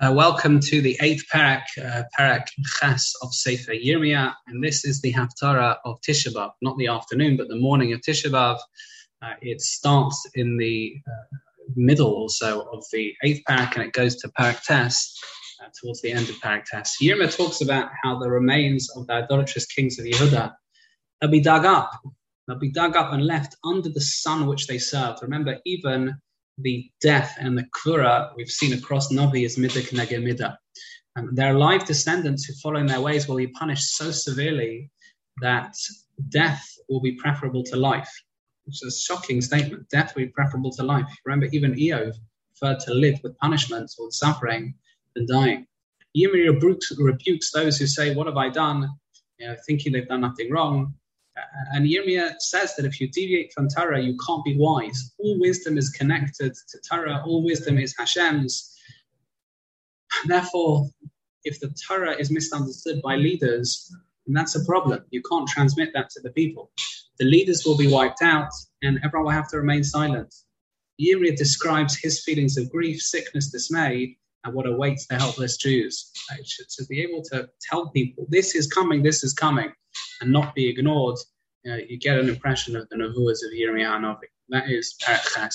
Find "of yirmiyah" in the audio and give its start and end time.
83.44-84.00